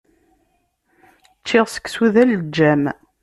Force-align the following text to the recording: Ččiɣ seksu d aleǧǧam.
Ččiɣ 1.41 1.65
seksu 1.69 2.07
d 2.13 2.15
aleǧǧam. 2.21 2.83